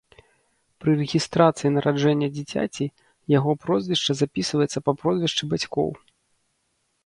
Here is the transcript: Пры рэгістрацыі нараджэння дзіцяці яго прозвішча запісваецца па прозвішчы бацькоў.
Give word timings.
Пры 0.83 0.91
рэгістрацыі 1.01 1.71
нараджэння 1.75 2.29
дзіцяці 2.39 2.85
яго 3.37 3.51
прозвішча 3.69 4.11
запісваецца 4.25 4.77
па 4.89 4.99
прозвішчы 5.03 5.43
бацькоў. 5.57 5.89